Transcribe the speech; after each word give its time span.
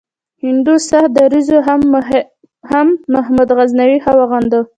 هندو 0.45 0.73
سخت 0.89 1.09
دریځو 1.17 1.57
هم 2.69 2.89
محمود 3.13 3.49
غزنوي 3.57 3.97
ښه 4.03 4.11
وغنده. 4.19 4.59